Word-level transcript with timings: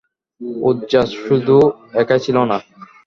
উযযা 0.61 1.01
শুধু 1.17 1.57
একাই 1.93 2.19
ছিল 2.19 2.37
না। 2.43 2.57